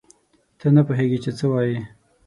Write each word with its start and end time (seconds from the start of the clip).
ته 0.59 0.67
نه 0.75 0.81
پوهېږې 0.87 1.17
چې 1.23 1.31
څه 1.37 1.45
وایې. 1.51 1.77